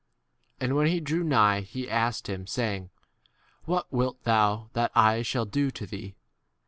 And 0.59 0.75
when 0.75 0.87
he 0.87 0.97
41 0.99 1.03
drew 1.03 1.23
nigh 1.23 1.61
he 1.61 1.87
asked 1.87 2.27
him, 2.27 2.47
saying, 2.47 2.89
What 3.65 3.93
wilt 3.93 4.23
thou 4.23 4.71
that 4.73 4.91
I 4.95 5.21
shall 5.21 5.45
do 5.45 5.69
to 5.69 5.85
thee 5.85 6.15